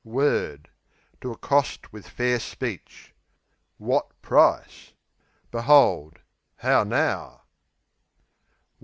Word 0.03 0.67
To 1.21 1.31
accost 1.31 1.93
with 1.93 2.09
fair 2.09 2.39
speech. 2.39 3.13
Wot 3.77 4.19
price 4.23 4.93
Behold; 5.51 6.17
how 6.55 6.83
now! 6.83 7.43